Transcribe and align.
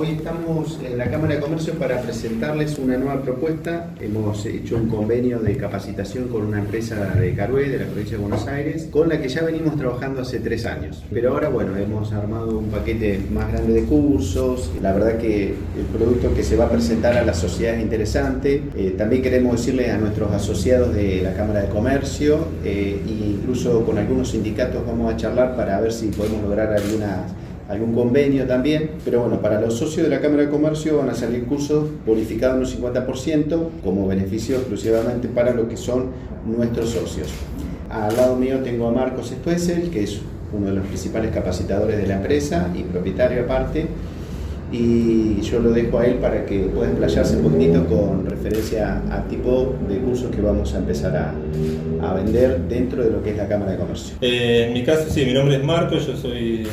Hoy 0.00 0.10
estamos 0.10 0.78
en 0.84 0.96
la 0.96 1.10
Cámara 1.10 1.34
de 1.34 1.40
Comercio 1.40 1.74
para 1.74 2.00
presentarles 2.00 2.78
una 2.78 2.96
nueva 2.96 3.20
propuesta. 3.20 3.90
Hemos 4.00 4.46
hecho 4.46 4.76
un 4.76 4.88
convenio 4.88 5.40
de 5.40 5.56
capacitación 5.56 6.28
con 6.28 6.46
una 6.46 6.60
empresa 6.60 6.94
de 7.16 7.34
Carué, 7.34 7.68
de 7.68 7.80
la 7.80 7.86
provincia 7.86 8.16
de 8.16 8.22
Buenos 8.22 8.46
Aires, 8.46 8.86
con 8.92 9.08
la 9.08 9.20
que 9.20 9.28
ya 9.28 9.42
venimos 9.42 9.76
trabajando 9.76 10.20
hace 10.22 10.38
tres 10.38 10.66
años. 10.66 11.02
Pero 11.12 11.32
ahora, 11.32 11.48
bueno, 11.48 11.76
hemos 11.76 12.12
armado 12.12 12.60
un 12.60 12.66
paquete 12.66 13.20
más 13.32 13.50
grande 13.50 13.72
de 13.72 13.82
cursos. 13.86 14.70
La 14.80 14.92
verdad 14.92 15.18
que 15.18 15.48
el 15.48 15.84
producto 15.92 16.32
que 16.32 16.44
se 16.44 16.54
va 16.54 16.66
a 16.66 16.70
presentar 16.70 17.16
a 17.16 17.24
la 17.24 17.34
sociedad 17.34 17.74
es 17.74 17.82
interesante. 17.82 18.62
Eh, 18.76 18.94
también 18.96 19.20
queremos 19.20 19.56
decirle 19.56 19.90
a 19.90 19.98
nuestros 19.98 20.30
asociados 20.30 20.94
de 20.94 21.22
la 21.22 21.34
Cámara 21.34 21.62
de 21.62 21.70
Comercio 21.70 22.46
e 22.64 23.02
incluso 23.04 23.84
con 23.84 23.98
algunos 23.98 24.30
sindicatos 24.30 24.86
vamos 24.86 25.12
a 25.12 25.16
charlar 25.16 25.56
para 25.56 25.80
ver 25.80 25.92
si 25.92 26.06
podemos 26.06 26.40
lograr 26.42 26.72
algunas 26.72 27.32
algún 27.68 27.94
convenio 27.94 28.46
también, 28.46 28.92
pero 29.04 29.20
bueno, 29.20 29.40
para 29.42 29.60
los 29.60 29.74
socios 29.74 30.08
de 30.08 30.14
la 30.14 30.20
Cámara 30.20 30.44
de 30.44 30.48
Comercio 30.48 30.96
van 30.96 31.10
a 31.10 31.14
salir 31.14 31.44
cursos 31.44 31.88
bonificados 32.06 32.74
en 32.74 32.82
un 32.82 32.92
50% 32.94 33.68
como 33.84 34.08
beneficio 34.08 34.56
exclusivamente 34.56 35.28
para 35.28 35.52
lo 35.52 35.68
que 35.68 35.76
son 35.76 36.06
nuestros 36.46 36.90
socios. 36.90 37.28
Al 37.90 38.16
lado 38.16 38.36
mío 38.36 38.60
tengo 38.60 38.88
a 38.88 38.92
Marcos 38.92 39.32
Estuesel, 39.32 39.90
que 39.90 40.04
es 40.04 40.20
uno 40.52 40.66
de 40.66 40.76
los 40.76 40.86
principales 40.86 41.30
capacitadores 41.30 41.98
de 41.98 42.06
la 42.06 42.16
empresa 42.16 42.68
y 42.74 42.82
propietario 42.84 43.42
aparte, 43.42 43.86
y 44.72 45.40
yo 45.40 45.60
lo 45.60 45.70
dejo 45.70 45.98
a 45.98 46.06
él 46.06 46.14
para 46.16 46.44
que 46.44 46.60
pueda 46.60 46.90
explayarse 46.90 47.36
un 47.36 47.42
poquitito 47.42 47.84
con 47.86 48.26
referencia 48.26 49.02
al 49.10 49.26
tipo 49.28 49.74
de 49.88 49.98
cursos 49.98 50.30
que 50.34 50.42
vamos 50.42 50.74
a 50.74 50.78
empezar 50.78 51.16
a, 51.16 51.34
a 52.06 52.14
vender 52.14 52.62
dentro 52.68 53.02
de 53.02 53.10
lo 53.10 53.22
que 53.22 53.30
es 53.30 53.36
la 53.36 53.48
Cámara 53.48 53.72
de 53.72 53.78
Comercio. 53.78 54.16
Eh, 54.20 54.66
en 54.68 54.74
mi 54.74 54.84
caso, 54.84 55.06
sí, 55.08 55.24
mi 55.24 55.32
nombre 55.32 55.56
es 55.56 55.64
Marcos, 55.64 56.06
yo 56.06 56.16
soy 56.16 56.66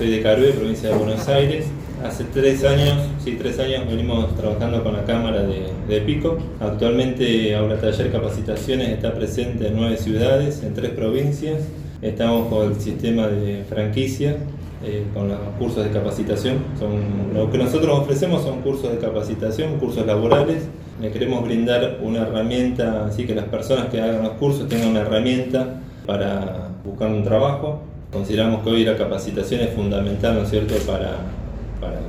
soy 0.00 0.08
de 0.08 0.22
Carué, 0.22 0.52
provincia 0.52 0.88
de 0.88 0.94
Buenos 0.94 1.28
Aires. 1.28 1.66
Hace 2.02 2.24
tres 2.24 2.64
años, 2.64 2.94
sí, 3.22 3.36
tres 3.38 3.58
años 3.58 3.86
venimos 3.86 4.34
trabajando 4.34 4.82
con 4.82 4.94
la 4.94 5.04
Cámara 5.04 5.42
de, 5.42 6.00
Pico. 6.00 6.38
Actualmente 6.58 7.54
Aula 7.54 7.78
Taller 7.78 8.10
Capacitaciones 8.10 8.88
está 8.88 9.12
presente 9.12 9.66
en 9.66 9.76
nueve 9.76 9.98
ciudades, 9.98 10.62
en 10.62 10.72
tres 10.72 10.92
provincias. 10.92 11.58
Estamos 12.00 12.48
con 12.48 12.72
el 12.72 12.80
sistema 12.80 13.28
de 13.28 13.62
franquicia, 13.68 14.38
eh, 14.82 15.04
con 15.12 15.28
los 15.28 15.38
cursos 15.58 15.84
de 15.84 15.90
capacitación. 15.90 16.60
Son, 16.78 17.34
lo 17.34 17.50
que 17.50 17.58
nosotros 17.58 17.98
ofrecemos 17.98 18.42
son 18.42 18.62
cursos 18.62 18.90
de 18.92 18.96
capacitación, 19.00 19.78
cursos 19.78 20.06
laborales. 20.06 20.62
Le 20.98 21.10
queremos 21.10 21.44
brindar 21.44 21.98
una 22.02 22.20
herramienta, 22.22 23.04
así 23.04 23.26
que 23.26 23.34
las 23.34 23.44
personas 23.44 23.88
que 23.90 24.00
hagan 24.00 24.22
los 24.22 24.32
cursos 24.32 24.66
tengan 24.66 24.92
una 24.92 25.00
herramienta 25.00 25.82
para 26.06 26.70
buscar 26.86 27.10
un 27.10 27.22
trabajo 27.22 27.89
Consideramos 28.12 28.64
que 28.64 28.70
hoy 28.70 28.84
la 28.84 28.96
capacitación 28.96 29.60
es 29.60 29.70
fundamental, 29.70 30.34
¿no 30.34 30.42
es 30.42 30.50
cierto?, 30.50 30.74
para, 30.86 31.18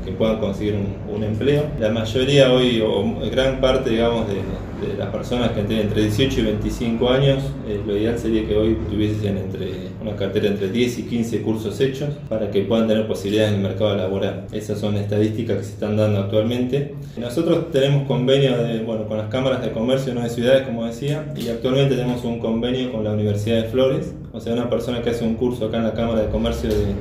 que 0.03 0.11
puedan 0.11 0.39
conseguir 0.39 0.75
un, 0.75 1.23
empleo. 1.23 1.63
La 1.79 1.89
mayoría 1.89 2.51
hoy, 2.51 2.81
o 2.81 3.03
gran 3.29 3.61
parte, 3.61 3.91
digamos, 3.91 4.25
de, 4.27 4.41
las 4.97 5.09
personas 5.09 5.51
que 5.51 5.61
tienen 5.61 5.85
entre 5.85 6.01
18 6.01 6.39
y 6.39 6.43
25 6.43 7.09
años, 7.09 7.43
eh, 7.67 7.79
lo 7.85 7.95
ideal 7.95 8.17
sería 8.17 8.47
que 8.47 8.55
hoy 8.55 8.75
tuviesen 8.89 9.37
entre 9.37 9.69
una 10.01 10.15
cartera 10.15 10.47
entre 10.47 10.69
10 10.69 10.97
y 10.97 11.03
15 11.03 11.41
cursos 11.43 11.79
hechos 11.79 12.09
para 12.27 12.49
que 12.49 12.63
puedan 12.63 12.87
tener 12.87 13.05
posibilidades 13.05 13.53
en 13.53 13.59
el 13.59 13.61
mercado 13.61 13.95
laboral. 13.95 14.47
Esas 14.51 14.79
son 14.79 14.97
estadísticas 14.97 15.57
que 15.57 15.63
se 15.65 15.73
están 15.73 15.97
dando 15.97 16.21
actualmente. 16.21 16.95
Nosotros 17.15 17.69
tenemos 17.71 18.07
convenio 18.07 18.53
bueno, 18.83 19.05
con 19.05 19.19
las 19.19 19.27
cámaras 19.27 19.61
de 19.61 19.69
comercio 19.69 20.15
de 20.15 20.29
ciudades, 20.29 20.63
como 20.63 20.87
decía, 20.87 21.31
y 21.37 21.49
actualmente 21.49 21.95
tenemos 21.95 22.23
un 22.23 22.39
convenio 22.39 22.91
con 22.91 23.03
la 23.03 23.11
Universidad 23.11 23.57
de 23.57 23.69
Flores, 23.69 24.15
o 24.33 24.39
sea, 24.39 24.53
una 24.53 24.69
persona 24.69 25.01
que 25.01 25.09
hace 25.09 25.25
un 25.25 25.35
curso 25.35 25.65
acá 25.65 25.77
en 25.77 25.83
la 25.83 25.93
Cámara 25.93 26.21
de 26.21 26.29
Comercio 26.29 26.69
de 26.69 26.93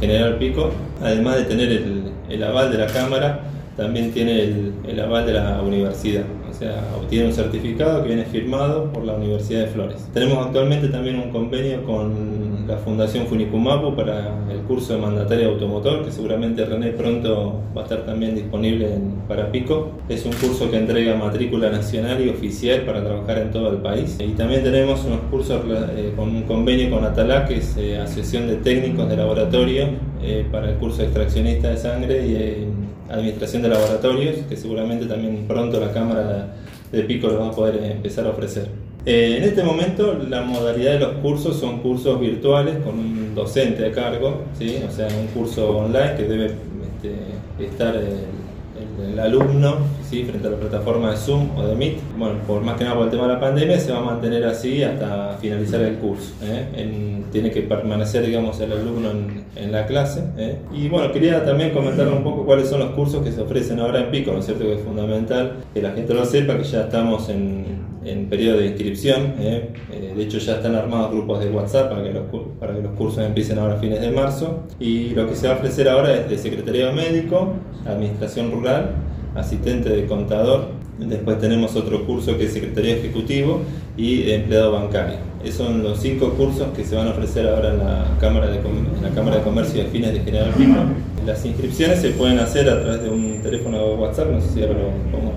General 0.00 0.36
Pico, 0.38 0.70
además 1.02 1.36
de 1.36 1.44
tener 1.44 1.70
el, 1.70 2.02
el 2.28 2.42
aval 2.42 2.70
de 2.70 2.78
la 2.78 2.86
Cámara, 2.86 3.40
también 3.76 4.12
tiene 4.12 4.42
el, 4.42 4.72
el, 4.86 5.00
aval 5.00 5.26
de 5.26 5.32
la 5.32 5.60
universidad, 5.62 6.24
o 6.48 6.52
sea, 6.52 6.84
obtiene 6.96 7.26
un 7.26 7.32
certificado 7.32 8.02
que 8.02 8.08
viene 8.08 8.24
firmado 8.24 8.92
por 8.92 9.04
la 9.04 9.14
Universidad 9.14 9.62
de 9.62 9.66
Flores. 9.68 10.08
Tenemos 10.12 10.46
actualmente 10.46 10.88
también 10.88 11.16
un 11.16 11.30
convenio 11.30 11.84
con 11.84 12.43
la 12.66 12.76
Fundación 12.78 13.26
Funicumapu 13.26 13.94
para 13.94 14.32
el 14.50 14.60
curso 14.60 14.94
de 14.94 15.00
mandataria 15.00 15.46
automotor, 15.48 16.04
que 16.04 16.12
seguramente 16.12 16.64
René 16.64 16.92
pronto 16.92 17.60
va 17.76 17.82
a 17.82 17.84
estar 17.84 18.04
también 18.06 18.34
disponible 18.34 18.94
en, 18.94 19.22
para 19.28 19.50
Pico. 19.50 19.92
Es 20.08 20.24
un 20.24 20.32
curso 20.32 20.70
que 20.70 20.78
entrega 20.78 21.14
matrícula 21.16 21.70
nacional 21.70 22.24
y 22.24 22.28
oficial 22.28 22.82
para 22.82 23.04
trabajar 23.04 23.38
en 23.38 23.50
todo 23.50 23.70
el 23.70 23.78
país. 23.78 24.16
Y 24.18 24.32
también 24.32 24.62
tenemos 24.62 25.04
unos 25.04 25.20
cursos 25.30 25.62
eh, 25.96 26.12
con 26.16 26.28
un 26.30 26.42
convenio 26.42 26.90
con 26.90 27.04
Atalá, 27.04 27.46
que 27.46 27.56
es 27.56 27.76
eh, 27.76 27.98
Asociación 27.98 28.48
de 28.48 28.56
Técnicos 28.56 29.08
de 29.08 29.16
Laboratorio, 29.16 29.88
eh, 30.22 30.46
para 30.50 30.70
el 30.70 30.76
curso 30.76 30.98
de 30.98 31.04
extraccionista 31.04 31.68
de 31.68 31.76
sangre 31.76 32.26
y 32.26 33.12
administración 33.12 33.62
de 33.62 33.68
laboratorios, 33.68 34.36
que 34.48 34.56
seguramente 34.56 35.06
también 35.06 35.44
pronto 35.46 35.78
la 35.80 35.92
Cámara 35.92 36.54
de 36.90 37.02
Pico 37.02 37.28
lo 37.28 37.40
va 37.40 37.48
a 37.48 37.50
poder 37.50 37.82
empezar 37.82 38.26
a 38.26 38.30
ofrecer. 38.30 38.83
Eh, 39.06 39.36
en 39.38 39.44
este 39.44 39.62
momento 39.62 40.14
la 40.14 40.42
modalidad 40.42 40.94
de 40.94 41.00
los 41.00 41.12
cursos 41.16 41.58
son 41.58 41.80
cursos 41.80 42.18
virtuales 42.18 42.76
con 42.82 42.98
un 42.98 43.34
docente 43.34 43.86
a 43.86 43.92
cargo, 43.92 44.44
o 44.54 44.92
sea, 44.92 45.08
un 45.08 45.26
curso 45.28 45.76
online 45.76 46.14
que 46.16 46.22
debe 46.22 46.46
este, 46.46 47.64
estar 47.66 47.94
el, 47.96 49.18
alumno 49.20 49.76
frente 50.22 50.46
a 50.46 50.50
la 50.50 50.56
plataforma 50.56 51.10
de 51.10 51.16
Zoom 51.16 51.56
o 51.56 51.66
de 51.66 51.74
Meet. 51.74 51.96
Bueno, 52.16 52.38
por 52.46 52.62
más 52.62 52.76
que 52.76 52.84
nada 52.84 52.96
por 52.96 53.06
el 53.06 53.10
tema 53.10 53.26
de 53.26 53.34
la 53.34 53.40
pandemia 53.40 53.78
se 53.80 53.92
va 53.92 53.98
a 53.98 54.02
mantener 54.02 54.44
así 54.44 54.82
hasta 54.82 55.36
finalizar 55.40 55.80
el 55.80 55.96
curso. 55.96 56.32
¿eh? 56.42 57.22
tiene 57.32 57.50
que 57.50 57.62
permanecer, 57.62 58.24
digamos, 58.24 58.60
el 58.60 58.70
alumno 58.70 59.10
en, 59.56 59.72
la 59.72 59.86
clase. 59.86 60.22
¿eh? 60.36 60.58
Y 60.72 60.88
bueno, 60.88 61.10
quería 61.10 61.44
también 61.44 61.70
comentar 61.72 62.06
un 62.06 62.22
poco 62.22 62.44
cuáles 62.44 62.68
son 62.68 62.78
los 62.78 62.90
cursos 62.90 63.24
que 63.24 63.32
se 63.32 63.40
ofrecen 63.40 63.80
ahora 63.80 64.04
en 64.04 64.10
Pico, 64.12 64.32
¿no 64.32 64.38
es 64.38 64.46
cierto? 64.46 64.64
Que 64.64 64.74
es 64.74 64.82
fundamental 64.82 65.56
que 65.74 65.82
la 65.82 65.90
gente 65.90 66.14
lo 66.14 66.24
sepa, 66.24 66.56
que 66.56 66.62
ya 66.62 66.82
estamos 66.82 67.28
en, 67.28 67.73
en 68.04 68.28
periodo 68.28 68.58
de 68.58 68.66
inscripción. 68.66 69.34
¿eh? 69.38 69.70
Eh, 69.92 70.12
de 70.16 70.22
hecho, 70.22 70.38
ya 70.38 70.56
están 70.56 70.74
armados 70.74 71.10
grupos 71.10 71.40
de 71.40 71.50
WhatsApp 71.50 71.90
para 71.90 72.02
que, 72.02 72.12
los, 72.12 72.24
para 72.58 72.74
que 72.74 72.82
los 72.82 72.92
cursos 72.92 73.24
empiecen 73.24 73.58
ahora 73.58 73.74
a 73.74 73.78
fines 73.78 74.00
de 74.00 74.10
marzo. 74.10 74.64
Y 74.78 75.10
lo 75.10 75.28
que 75.28 75.34
se 75.34 75.48
va 75.48 75.54
a 75.54 75.56
ofrecer 75.56 75.88
ahora 75.88 76.14
es 76.14 76.28
de 76.28 76.38
secretariado 76.38 76.92
médico, 76.92 77.54
administración 77.86 78.50
rural, 78.52 78.90
asistente 79.34 79.88
de 79.88 80.06
contador. 80.06 80.68
Después 80.98 81.38
tenemos 81.40 81.74
otro 81.74 82.06
curso 82.06 82.38
que 82.38 82.44
es 82.44 82.52
secretario 82.52 82.94
ejecutivo 82.94 83.62
y 83.96 84.30
empleado 84.30 84.72
bancario. 84.72 85.16
Esos 85.44 85.66
son 85.66 85.82
los 85.82 86.00
cinco 86.00 86.30
cursos 86.30 86.68
que 86.74 86.84
se 86.84 86.94
van 86.96 87.08
a 87.08 87.10
ofrecer 87.10 87.46
ahora 87.48 87.70
en 87.70 87.78
la 87.78 88.16
Cámara 88.20 88.46
de, 88.46 88.60
la 89.02 89.10
Cámara 89.14 89.38
de 89.38 89.42
Comercio 89.42 89.82
de 89.82 89.90
Fines 89.90 90.12
de 90.12 90.20
General 90.20 90.50
Pico. 90.54 90.78
Las 91.26 91.44
inscripciones 91.44 92.00
se 92.00 92.10
pueden 92.10 92.38
hacer 92.38 92.70
a 92.70 92.80
través 92.80 93.02
de 93.02 93.10
un 93.10 93.40
teléfono 93.42 93.78
de 93.78 93.94
WhatsApp, 93.96 94.30
no 94.30 94.40
sé 94.40 94.48
si 94.54 94.62
ahora 94.62 94.74
lo 94.74 95.10
podemos 95.10 95.34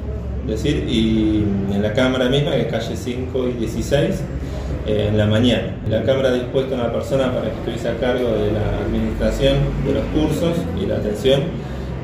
decir, 0.47 0.85
y 0.87 1.43
en 1.73 1.81
la 1.81 1.93
Cámara 1.93 2.29
misma, 2.29 2.51
que 2.51 2.61
es 2.61 2.67
calle 2.67 2.95
5 2.95 3.49
y 3.49 3.53
16, 3.53 4.23
eh, 4.87 5.07
en 5.09 5.17
la 5.17 5.25
mañana. 5.25 5.75
La 5.89 6.03
Cámara 6.03 6.29
ha 6.29 6.33
dispuesto 6.33 6.75
a 6.75 6.79
una 6.79 6.93
persona 6.93 7.33
para 7.33 7.51
que 7.51 7.57
estuviese 7.57 7.89
a 7.89 7.97
cargo 7.97 8.29
de 8.29 8.51
la 8.51 8.85
administración 8.85 9.57
de 9.85 9.93
los 9.93 10.05
cursos 10.05 10.55
y 10.81 10.85
la 10.85 10.95
atención 10.95 11.41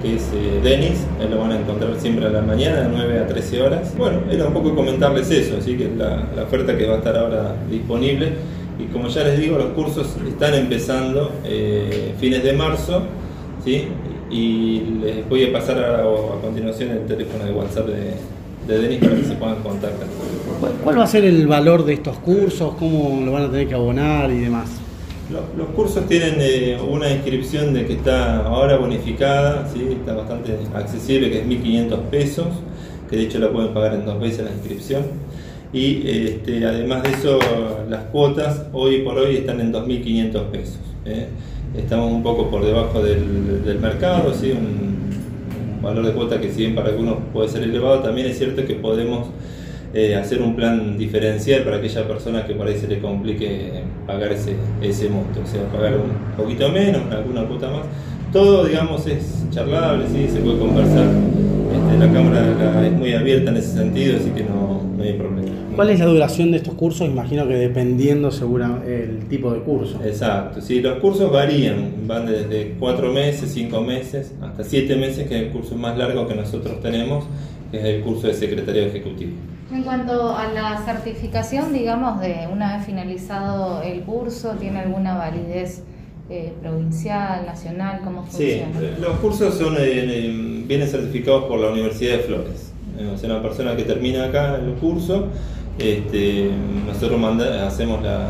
que 0.02 0.16
es 0.16 0.30
eh, 0.34 0.60
Denis, 0.62 1.06
lo 1.32 1.40
van 1.40 1.54
a 1.54 1.60
encontrar 1.60 1.96
siempre 1.98 2.26
a 2.26 2.30
la 2.30 2.42
mañana, 2.42 2.82
de 2.82 2.90
9 2.90 3.20
a 3.20 3.28
13 3.28 3.62
horas. 3.62 3.98
Bueno, 3.98 4.20
era 4.30 4.48
un 4.48 4.54
poco 4.54 4.76
comentarles 4.76 5.32
eso, 5.32 5.56
así 5.58 5.78
que 5.78 5.90
la, 5.96 6.28
la 6.36 6.44
oferta 6.44 6.78
que 6.78 6.86
va 6.86 6.96
a 6.96 6.98
estar 6.98 7.16
ahora 7.16 7.56
disponible. 7.72 8.34
Y 8.78 8.92
como 8.92 9.08
ya 9.08 9.24
les 9.24 9.40
digo, 9.40 9.58
los 9.58 9.68
cursos 9.68 10.18
están 10.28 10.56
empezando 10.56 11.32
eh, 11.46 12.14
fines 12.20 12.44
de 12.44 12.52
marzo, 12.52 13.04
¿sí? 13.64 13.88
y 14.30 14.82
les 15.02 15.30
voy 15.30 15.46
a 15.46 15.54
pasar 15.54 15.78
a, 15.78 16.02
a 16.02 16.42
continuación 16.42 16.90
el 16.90 17.06
teléfono 17.06 17.46
de 17.46 17.52
WhatsApp 17.52 17.88
de, 17.88 18.14
de 18.68 18.80
Denis 18.80 19.00
para 19.00 19.16
que 19.16 19.24
se 19.24 19.36
puedan 19.36 19.56
contactar. 19.62 20.08
¿Cuál 20.84 21.00
va 21.00 21.04
a 21.04 21.08
ser 21.08 21.26
el 21.26 21.48
valor 21.48 21.86
de 21.86 21.94
estos 21.94 22.18
cursos? 22.18 22.76
¿Cómo 22.80 23.22
lo 23.26 23.32
van 23.32 23.44
a 23.44 23.52
tener 23.52 23.68
que 23.68 23.74
abonar 23.74 24.32
y 24.32 24.40
demás? 24.40 24.70
Los, 25.58 25.70
cursos 25.70 26.06
tienen 26.08 26.36
eh, 26.40 26.78
una 26.80 27.10
inscripción 27.10 27.74
de 27.74 27.86
que 27.86 27.94
está 27.94 28.46
ahora 28.46 28.78
bonificada, 28.78 29.68
¿sí? 29.74 29.88
está 29.92 30.14
bastante 30.14 30.58
accesible, 30.76 31.32
que 31.32 31.40
es 31.40 31.48
1.500 31.48 31.98
pesos, 32.12 32.48
que 33.10 33.16
de 33.16 33.24
hecho 33.24 33.40
la 33.40 33.52
pueden 33.52 33.74
pagar 33.74 33.96
en 33.96 34.06
dos 34.06 34.20
veces 34.20 34.46
la 34.46 34.52
inscripción. 34.52 35.04
Y 35.72 36.08
este, 36.08 36.66
además 36.66 37.04
de 37.04 37.12
eso, 37.12 37.40
las 37.90 38.04
cuotas 38.06 38.66
hoy 38.74 39.02
por 39.02 39.18
hoy 39.18 39.38
están 39.38 39.60
en 39.60 39.74
2.500 39.74 40.44
pesos. 40.52 40.78
¿eh? 41.06 41.28
Estamos 41.76 42.12
un 42.12 42.22
poco 42.22 42.52
por 42.52 42.64
debajo 42.64 43.02
del, 43.02 43.80
mercado, 43.82 44.32
¿sí? 44.36 44.52
un, 44.52 44.93
valor 45.84 46.06
de 46.06 46.14
cuota 46.14 46.40
que 46.40 46.50
si 46.52 46.60
bien 46.62 46.76
para 46.76 46.90
algunos 46.90 47.18
puede 47.32 47.50
ser 47.50 47.64
elevado, 47.64 48.00
también 48.00 48.28
es 48.28 48.38
cierto 48.38 48.66
que 48.66 48.76
podemos 48.76 49.28
eh, 49.94 50.16
hacer 50.16 50.42
un 50.42 50.56
plan 50.56 50.98
diferencial 50.98 51.64
para 51.64 51.78
aquella 51.78 52.08
persona 52.08 52.48
que 52.48 52.56
por 52.56 52.68
ahí 52.68 52.78
se 52.78 52.88
le 52.88 53.00
complique 53.00 53.84
pagar 54.08 54.32
ese, 54.32 54.56
ese 54.82 55.10
monto, 55.10 55.42
o 55.44 55.46
sea, 55.46 55.62
pagar 55.72 55.98
un 55.98 56.36
poquito 56.36 56.70
menos, 56.70 57.02
alguna 57.12 57.44
cuota 57.44 57.70
más, 57.70 57.82
todo, 58.32 58.66
digamos, 58.66 59.06
es 59.06 59.46
charlable, 59.52 60.06
¿sí? 60.08 60.28
se 60.34 60.40
puede 60.40 60.58
conversar. 60.58 61.06
Este, 61.74 61.98
la 61.98 62.14
cámara 62.14 62.86
es 62.86 62.94
muy 62.94 63.14
abierta 63.14 63.50
en 63.50 63.58
ese 63.58 63.74
sentido, 63.74 64.18
así 64.18 64.30
que 64.30 64.44
no, 64.44 64.84
no 64.96 65.04
hay 65.04 65.14
problema. 65.14 65.50
¿Cuál 65.76 65.90
es 65.90 66.00
la 66.00 66.06
duración 66.06 66.52
de 66.52 66.58
estos 66.58 66.76
cursos? 66.76 67.08
Imagino 67.08 67.48
que 67.48 67.56
dependiendo 67.56 68.30
seguro 68.30 68.84
el 68.86 69.26
tipo 69.28 69.52
de 69.52 69.62
curso. 69.62 70.00
Exacto, 70.06 70.62
sí, 70.62 70.82
los 70.82 71.00
cursos 71.00 71.32
varían, 71.32 72.06
van 72.06 72.28
desde 72.28 72.76
cuatro 72.80 73.12
meses, 73.12 73.52
cinco 73.52 73.82
meses, 73.82 74.34
hasta 74.40 74.64
siete 74.64 74.96
meses, 74.96 75.28
que 75.28 75.36
es 75.36 75.42
el 75.48 75.50
curso 75.50 75.76
más 75.76 75.98
largo 75.98 76.28
que 76.28 76.36
nosotros 76.36 76.80
tenemos, 76.82 77.26
que 77.72 77.80
es 77.80 77.86
el 77.86 78.02
curso 78.02 78.28
de 78.28 78.36
secretario 78.36 78.84
ejecutivo. 78.84 79.32
En 79.74 79.82
cuanto 79.82 80.38
a 80.38 80.52
la 80.54 80.78
certificación, 80.86 81.74
digamos, 81.74 82.22
de 82.22 82.48
una 82.52 82.78
vez 82.78 82.86
finalizado 82.86 83.82
el 83.82 84.02
curso, 84.02 84.52
¿tiene 84.60 84.78
alguna 84.78 85.18
validez 85.18 85.82
eh, 86.34 86.54
provincial, 86.62 87.46
nacional? 87.46 88.02
¿Cómo 88.04 88.24
funciona? 88.24 88.80
Sí, 88.80 89.02
los 89.02 89.20
cursos 89.20 89.56
son, 89.56 89.76
eh, 89.80 90.64
vienen 90.66 90.88
certificados 90.88 91.44
por 91.44 91.60
la 91.60 91.70
Universidad 91.70 92.18
de 92.18 92.24
Flores. 92.24 92.74
Eh, 92.98 93.12
o 93.14 93.18
sea, 93.18 93.30
una 93.30 93.42
persona 93.44 93.76
que 93.76 93.84
termina 93.84 94.26
acá 94.26 94.56
el 94.56 94.74
curso 94.74 95.30
este, 95.78 96.52
nosotros 96.86 97.20
hacemos 97.66 98.04
la, 98.04 98.30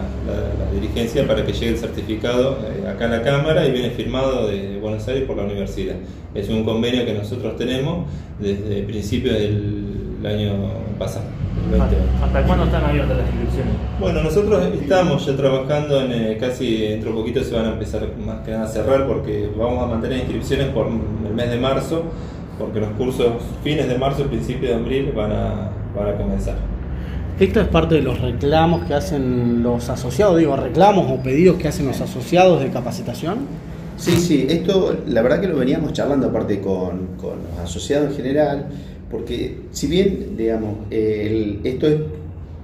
dirigencia 0.74 1.28
para 1.28 1.46
que 1.46 1.52
llegue 1.52 1.70
el 1.70 1.78
certificado 1.78 2.58
eh, 2.64 2.88
acá 2.88 3.06
a 3.06 3.10
la 3.10 3.22
Cámara 3.22 3.68
y 3.68 3.72
viene 3.72 3.92
firmado 3.92 4.48
de 4.48 4.80
Buenos 4.80 5.08
Aires 5.08 5.26
por 5.26 5.38
la 5.38 5.44
universidad. 5.44 5.96
Es 6.34 6.50
un 6.50 6.64
convenio 6.64 7.06
que 7.06 7.14
nosotros 7.14 7.58
tenemos 7.58 8.08
desde 8.40 8.82
principios 8.84 9.38
del 9.38 9.93
año 10.28 10.54
pasado. 10.98 11.26
¿Hasta 12.22 12.44
cuándo 12.44 12.66
están 12.66 12.84
abiertas 12.84 13.18
las 13.18 13.28
inscripciones? 13.28 13.74
Bueno, 14.00 14.24
nosotros 14.24 14.66
estamos 14.82 15.26
ya 15.26 15.36
trabajando 15.36 16.02
en 16.02 16.12
eh, 16.12 16.38
casi 16.40 16.88
dentro 16.88 17.12
de 17.12 17.18
poquito 17.18 17.44
se 17.44 17.56
van 17.56 17.66
a 17.66 17.70
empezar 17.74 18.08
más 18.18 18.42
que 18.46 18.52
nada 18.52 18.66
a 18.66 18.68
cerrar 18.68 19.08
porque 19.08 19.50
vamos 19.58 19.84
a 19.84 19.88
mantener 19.88 20.20
inscripciones 20.20 20.68
por 20.68 20.88
el 20.88 21.34
mes 21.34 21.50
de 21.50 21.58
marzo, 21.58 22.04
porque 22.60 22.80
los 22.80 22.90
cursos 22.92 23.34
fines 23.64 23.88
de 23.88 23.98
marzo, 23.98 24.26
principios 24.26 24.72
de 24.72 24.76
abril 24.76 25.14
van 25.16 25.32
a, 25.32 25.72
van 25.96 26.08
a 26.10 26.16
comenzar. 26.16 26.56
Esto 27.40 27.62
es 27.62 27.68
parte 27.68 27.96
de 27.96 28.02
los 28.04 28.22
reclamos 28.22 28.86
que 28.86 28.94
hacen 28.94 29.64
los 29.64 29.90
asociados, 29.90 30.38
digo, 30.38 30.56
reclamos 30.56 31.12
o 31.12 31.24
pedidos 31.24 31.58
que 31.58 31.68
hacen 31.68 31.88
los 31.88 32.00
asociados 32.00 32.62
de 32.62 32.70
capacitación. 32.70 33.48
Sí, 33.98 34.18
sí, 34.18 34.46
esto 34.50 34.98
la 35.08 35.22
verdad 35.22 35.42
que 35.42 35.48
lo 35.48 35.58
veníamos 35.58 35.94
charlando 35.94 36.28
aparte 36.28 36.60
con, 36.62 37.10
los 37.22 37.60
asociados 37.64 38.12
en 38.12 38.16
general, 38.16 38.66
porque 39.14 39.58
si 39.72 39.86
bien, 39.86 40.36
digamos, 40.36 40.78
esto 40.90 41.88
es 41.88 42.02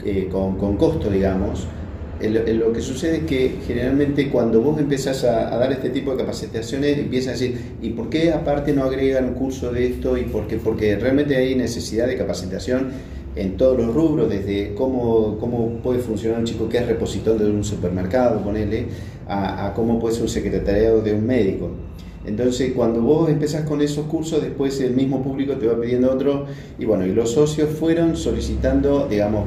eh, 0.03 0.27
con, 0.31 0.77
costo, 0.77 1.11
digamos, 1.11 1.67
lo 2.19 2.73
que 2.73 2.81
sucede 2.81 3.17
es 3.17 3.23
que 3.25 3.53
generalmente 3.67 4.29
cuando 4.31 4.59
vos 4.59 4.79
empezás 4.79 5.23
a, 5.25 5.55
dar 5.55 5.71
este 5.71 5.91
tipo 5.91 6.09
de 6.11 6.17
capacitaciones, 6.17 6.97
empiezan 6.97 7.35
a 7.35 7.37
decir, 7.37 7.55
¿y 7.83 7.91
por 7.91 8.09
qué 8.09 8.31
aparte 8.31 8.73
no 8.73 8.83
agregan 8.83 9.25
un 9.25 9.33
curso 9.35 9.71
de 9.71 9.85
esto? 9.85 10.17
¿Y 10.17 10.23
por? 10.23 10.47
Porque 10.47 10.95
realmente 10.95 11.37
hay 11.37 11.53
necesidad 11.53 12.07
de 12.07 12.17
capacitación 12.17 12.93
en 13.35 13.55
todos 13.55 13.77
los 13.77 13.93
rubros, 13.93 14.27
desde 14.27 14.73
cómo, 14.73 15.37
cómo 15.39 15.77
puede 15.83 15.99
funcionar 15.99 16.39
un 16.39 16.45
chico 16.45 16.67
que 16.67 16.79
es 16.79 16.87
repositor 16.87 17.37
de 17.37 17.45
un 17.45 17.63
supermercado, 17.63 18.43
ponele, 18.43 18.85
a, 19.27 19.67
a 19.67 19.73
cómo 19.75 19.99
puede 19.99 20.15
ser 20.15 20.23
un 20.23 20.29
secretariado 20.29 21.01
de 21.03 21.13
un 21.13 21.27
médico. 21.27 21.69
Entonces, 22.25 22.73
cuando 22.73 23.01
vos 23.01 23.29
empezás 23.29 23.63
con 23.63 23.81
esos 23.81 24.05
cursos, 24.05 24.41
después 24.41 24.79
el 24.81 24.93
mismo 24.93 25.23
público 25.23 25.53
te 25.53 25.67
va 25.67 25.79
pidiendo 25.79 26.11
otro, 26.11 26.45
y 26.77 26.85
bueno, 26.85 27.05
y 27.05 27.13
los 27.13 27.31
socios 27.31 27.69
fueron 27.69 28.17
solicitando, 28.17 29.07
digamos, 29.09 29.45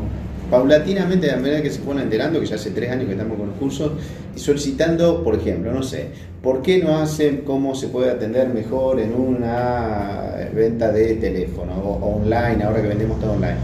paulatinamente, 0.50 1.26
la 1.26 1.36
manera 1.36 1.62
que 1.62 1.70
se 1.70 1.80
fueron 1.80 2.02
enterando, 2.02 2.40
que 2.40 2.46
ya 2.46 2.56
hace 2.56 2.70
tres 2.70 2.90
años 2.90 3.06
que 3.06 3.12
estamos 3.12 3.38
con 3.38 3.48
los 3.48 3.56
cursos, 3.56 3.92
y 4.34 4.38
solicitando, 4.38 5.22
por 5.22 5.34
ejemplo, 5.34 5.72
no 5.72 5.82
sé, 5.82 6.08
¿por 6.42 6.62
qué 6.62 6.82
no 6.82 6.98
hacen 6.98 7.42
cómo 7.46 7.74
se 7.74 7.88
puede 7.88 8.10
atender 8.10 8.48
mejor 8.48 9.00
en 9.00 9.14
una 9.14 10.48
venta 10.54 10.92
de 10.92 11.14
teléfono 11.14 11.72
o, 11.74 12.16
online, 12.16 12.64
ahora 12.64 12.82
que 12.82 12.88
vendemos 12.88 13.20
todo 13.20 13.32
online? 13.32 13.56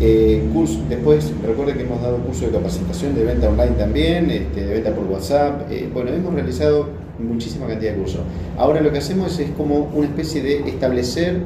Eh, 0.00 0.42
curso, 0.52 0.80
después, 0.88 1.32
recuerden 1.44 1.76
que 1.76 1.82
hemos 1.82 2.00
dado 2.00 2.18
curso 2.18 2.46
de 2.46 2.52
capacitación 2.52 3.14
de 3.14 3.24
venta 3.24 3.48
online 3.48 3.72
también, 3.76 4.30
este, 4.30 4.64
de 4.64 4.74
venta 4.74 4.94
por 4.94 5.04
WhatsApp. 5.06 5.70
Eh, 5.70 5.88
bueno, 5.92 6.10
hemos 6.10 6.34
realizado 6.34 6.88
muchísima 7.18 7.66
cantidad 7.66 7.92
de 7.92 7.98
cursos. 7.98 8.20
Ahora 8.56 8.80
lo 8.80 8.92
que 8.92 8.98
hacemos 8.98 9.38
es 9.38 9.50
como 9.52 9.90
una 9.94 10.06
especie 10.06 10.42
de 10.42 10.68
establecer 10.68 11.42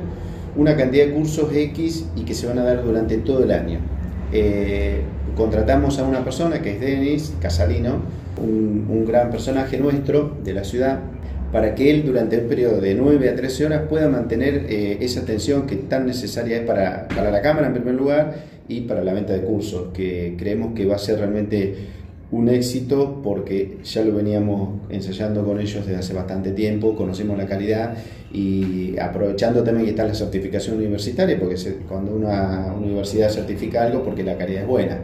una 0.56 0.76
cantidad 0.76 1.06
de 1.06 1.12
cursos 1.12 1.52
X 1.52 2.06
y 2.16 2.22
que 2.22 2.34
se 2.34 2.46
van 2.46 2.58
a 2.58 2.64
dar 2.64 2.84
durante 2.84 3.18
todo 3.18 3.44
el 3.44 3.50
año. 3.50 3.78
Eh, 4.32 5.02
contratamos 5.36 5.98
a 5.98 6.04
una 6.04 6.24
persona 6.24 6.60
que 6.62 6.72
es 6.72 6.80
Denis 6.80 7.34
Casalino, 7.40 8.02
un, 8.40 9.04
gran 9.06 9.30
personaje 9.30 9.78
nuestro 9.78 10.36
de 10.42 10.54
la 10.54 10.64
ciudad, 10.64 11.00
para 11.50 11.74
que 11.74 11.90
él 11.90 12.04
durante 12.04 12.38
un 12.38 12.48
periodo 12.48 12.80
de 12.80 12.94
9 12.94 13.28
a 13.28 13.34
13 13.34 13.66
horas 13.66 13.82
pueda 13.88 14.08
mantener 14.08 14.66
eh, 14.68 14.98
esa 15.00 15.20
atención 15.20 15.66
que 15.66 15.76
tan 15.76 16.06
necesaria 16.06 16.58
es 16.58 16.62
para, 16.62 17.08
para 17.08 17.30
la 17.30 17.42
Cámara 17.42 17.66
en 17.66 17.74
primer 17.74 17.94
lugar 17.94 18.34
y 18.68 18.82
para 18.82 19.02
la 19.02 19.12
venta 19.12 19.34
de 19.34 19.42
cursos, 19.42 19.88
que 19.92 20.34
creemos 20.38 20.74
que 20.74 20.86
va 20.86 20.96
a 20.96 20.98
ser 20.98 21.18
realmente 21.18 21.74
un 22.32 22.48
éxito 22.48 23.20
porque 23.22 23.78
ya 23.84 24.02
lo 24.02 24.14
veníamos 24.14 24.80
ensayando 24.88 25.44
con 25.44 25.60
ellos 25.60 25.86
desde 25.86 25.98
hace 25.98 26.14
bastante 26.14 26.52
tiempo, 26.52 26.96
conocemos 26.96 27.36
la 27.36 27.46
calidad 27.46 27.94
y 28.32 28.98
aprovechando 28.98 29.62
también 29.62 29.84
que 29.84 29.90
está 29.90 30.04
la 30.04 30.14
certificación 30.14 30.78
universitaria, 30.78 31.38
porque 31.38 31.56
cuando 31.86 32.16
una 32.16 32.74
universidad 32.74 33.28
certifica 33.28 33.82
algo 33.82 34.02
porque 34.02 34.24
la 34.24 34.36
calidad 34.38 34.62
es 34.62 34.68
buena. 34.68 34.98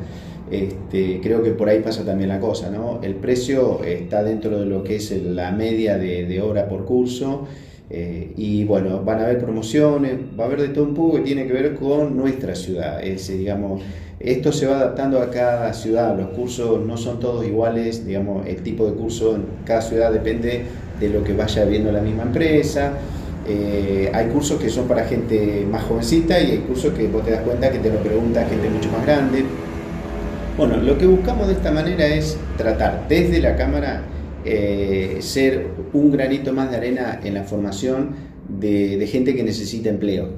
Este, 0.50 1.20
creo 1.22 1.42
que 1.42 1.50
por 1.50 1.68
ahí 1.68 1.80
pasa 1.80 2.02
también 2.02 2.30
la 2.30 2.40
cosa, 2.40 2.70
¿no? 2.70 3.00
El 3.02 3.16
precio 3.16 3.84
está 3.84 4.24
dentro 4.24 4.58
de 4.58 4.64
lo 4.64 4.82
que 4.82 4.96
es 4.96 5.10
la 5.22 5.52
media 5.52 5.98
de, 5.98 6.24
de 6.24 6.40
hora 6.40 6.66
por 6.66 6.86
curso 6.86 7.46
eh, 7.90 8.32
y 8.36 8.64
bueno, 8.64 9.02
van 9.02 9.20
a 9.20 9.24
haber 9.24 9.38
promociones, 9.38 10.14
va 10.38 10.44
a 10.44 10.46
haber 10.46 10.60
de 10.60 10.68
todo 10.68 10.84
un 10.84 10.94
poco 10.94 11.16
que 11.16 11.22
tiene 11.22 11.46
que 11.46 11.52
ver 11.52 11.74
con 11.74 12.16
nuestra 12.16 12.54
ciudad. 12.54 13.02
Es, 13.02 13.28
digamos, 13.28 13.82
esto 14.20 14.52
se 14.52 14.66
va 14.66 14.76
adaptando 14.76 15.22
a 15.22 15.30
cada 15.30 15.72
ciudad, 15.72 16.16
los 16.18 16.28
cursos 16.30 16.84
no 16.84 16.96
son 16.96 17.20
todos 17.20 17.46
iguales, 17.46 18.04
digamos, 18.04 18.46
el 18.46 18.62
tipo 18.62 18.84
de 18.86 18.92
curso 18.92 19.36
en 19.36 19.44
cada 19.64 19.80
ciudad 19.80 20.12
depende 20.12 20.64
de 21.00 21.08
lo 21.08 21.22
que 21.22 21.32
vaya 21.32 21.64
viendo 21.64 21.92
la 21.92 22.00
misma 22.00 22.24
empresa. 22.24 22.92
Eh, 23.48 24.10
hay 24.12 24.26
cursos 24.26 24.60
que 24.60 24.68
son 24.68 24.86
para 24.86 25.04
gente 25.04 25.66
más 25.70 25.84
jovencita 25.84 26.38
y 26.38 26.50
hay 26.50 26.58
cursos 26.58 26.92
que 26.92 27.06
vos 27.06 27.24
te 27.24 27.30
das 27.30 27.40
cuenta 27.40 27.70
que 27.70 27.78
te 27.78 27.90
lo 27.90 27.98
pregunta 28.00 28.44
gente 28.44 28.68
mucho 28.68 28.90
más 28.90 29.06
grande. 29.06 29.44
Bueno, 30.58 30.76
lo 30.76 30.98
que 30.98 31.06
buscamos 31.06 31.46
de 31.46 31.54
esta 31.54 31.70
manera 31.70 32.06
es 32.06 32.36
tratar 32.58 33.06
desde 33.08 33.40
la 33.40 33.56
Cámara 33.56 34.02
eh, 34.50 35.18
ser 35.20 35.66
un 35.92 36.10
granito 36.10 36.54
más 36.54 36.70
de 36.70 36.78
arena 36.78 37.20
en 37.22 37.34
la 37.34 37.44
formación 37.44 38.14
de, 38.48 39.06
gente 39.06 39.34
que 39.34 39.42
necesita 39.42 39.90
empleo, 39.90 40.30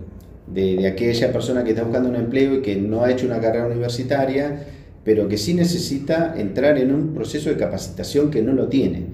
de, 0.48 0.84
aquella 0.88 1.32
persona 1.32 1.62
que 1.62 1.70
está 1.70 1.84
buscando 1.84 2.08
un 2.08 2.16
empleo 2.16 2.56
y 2.56 2.62
que 2.62 2.74
no 2.74 3.04
ha 3.04 3.10
hecho 3.12 3.26
una 3.26 3.40
carrera 3.40 3.66
universitaria, 3.66 4.66
pero 5.04 5.28
que 5.28 5.38
sí 5.38 5.54
necesita 5.54 6.34
entrar 6.36 6.76
en 6.78 6.92
un 6.92 7.14
proceso 7.14 7.50
de 7.50 7.56
capacitación 7.56 8.32
que 8.32 8.42
no 8.42 8.52
lo 8.52 8.66
tiene. 8.66 9.04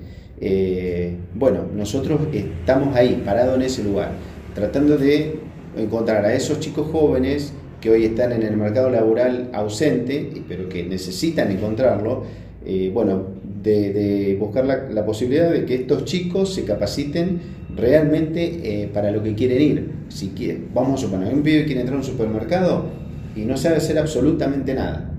Eh, 0.40 1.14
bueno, 1.34 1.66
nosotros 1.74 2.20
estamos 2.32 2.96
ahí, 2.96 3.22
parados 3.22 3.56
en 3.56 3.62
ese 3.62 3.84
lugar, 3.84 4.12
tratando 4.54 4.96
de 4.96 5.34
encontrar 5.76 6.24
a 6.24 6.32
esos 6.32 6.58
chicos 6.58 6.88
jóvenes 6.90 7.52
que 7.82 7.90
hoy 7.90 8.06
están 8.06 8.32
en 8.32 8.42
el 8.42 8.56
mercado 8.56 8.88
laboral 8.88 9.50
ausente, 9.52 10.42
pero 10.48 10.70
que 10.70 10.84
necesitan 10.84 11.50
encontrarlo, 11.50 12.24
eh, 12.64 12.90
bueno, 12.94 13.35
de, 13.66 14.36
buscar 14.38 14.64
la, 14.64 15.04
posibilidad 15.04 15.50
de 15.50 15.64
que 15.64 15.74
estos 15.74 16.04
chicos 16.04 16.54
se 16.54 16.64
capaciten 16.64 17.40
realmente 17.74 18.82
eh, 18.82 18.88
para 18.92 19.10
lo 19.10 19.22
que 19.22 19.34
quieren 19.34 19.60
ir. 19.60 19.90
Si 20.08 20.28
quieren, 20.28 20.68
vamos 20.74 21.00
a 21.00 21.06
suponer, 21.06 21.34
un 21.34 21.42
pibe 21.42 21.64
quiere 21.64 21.80
entrar 21.80 21.96
a 21.96 22.00
un 22.00 22.06
supermercado 22.06 22.86
y 23.34 23.40
no 23.40 23.56
sabe 23.56 23.76
hacer 23.76 23.98
absolutamente 23.98 24.74
nada. 24.74 25.10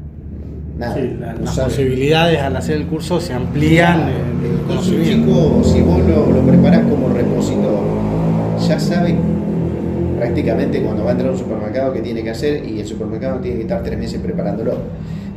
Nada, 0.77 0.95
las 1.41 1.59
posibilidades 1.59 2.39
al 2.39 2.55
hacer 2.55 2.77
el 2.77 2.85
curso 2.85 3.19
se 3.19 3.33
amplían. 3.33 4.09
Entonces, 4.61 4.93
un 4.93 5.03
chico, 5.03 5.61
si 5.63 5.81
vos 5.81 5.99
lo, 6.07 6.31
lo 6.31 6.41
preparás 6.45 6.85
como 6.85 7.09
repositor, 7.09 7.79
ya 8.67 8.79
sabe 8.79 9.15
prácticamente 10.19 10.81
cuando 10.81 11.03
va 11.03 11.09
a 11.09 11.11
entrar 11.13 11.29
a 11.29 11.33
un 11.33 11.39
supermercado 11.39 11.93
qué 11.93 12.01
tiene 12.01 12.23
que 12.23 12.29
hacer 12.29 12.67
y 12.67 12.79
el 12.79 12.87
supermercado 12.87 13.39
tiene 13.39 13.57
que 13.57 13.63
estar 13.63 13.81
tres 13.81 13.97
meses 13.97 14.21
preparándolo. 14.21 14.77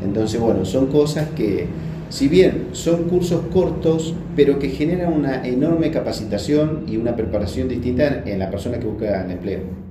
Entonces, 0.05 0.39
bueno, 0.39 0.65
son 0.65 0.87
cosas 0.87 1.29
que 1.35 1.67
si 2.11 2.29
bien 2.29 2.69
son 2.73 3.05
cursos 3.05 3.41
cortos, 3.53 4.15
pero 4.37 4.59
que 4.59 4.69
generan 4.69 5.13
una 5.13 5.47
enorme 5.47 5.91
capacitación 5.91 6.85
y 6.87 6.97
una 6.97 7.17
preparación 7.17 7.69
distinta 7.69 8.23
en 8.27 8.39
la 8.39 8.51
persona 8.51 8.79
que 8.79 8.87
busca 8.87 9.25
el 9.25 9.31
empleo. 9.31 9.90